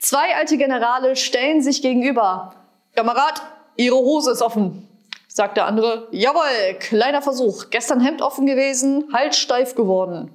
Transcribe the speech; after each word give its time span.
Zwei 0.00 0.34
alte 0.34 0.56
Generale 0.56 1.14
stellen 1.14 1.60
sich 1.60 1.82
gegenüber. 1.82 2.54
Kamerad, 2.96 3.42
Ihre 3.76 3.96
Hose 3.96 4.30
ist 4.30 4.40
offen, 4.40 4.88
sagt 5.28 5.58
der 5.58 5.66
andere. 5.66 6.08
Jawohl, 6.10 6.78
kleiner 6.78 7.20
Versuch. 7.20 7.68
Gestern 7.68 8.00
Hemd 8.00 8.22
offen 8.22 8.46
gewesen, 8.46 9.10
halt 9.12 9.34
steif 9.34 9.74
geworden. 9.74 10.32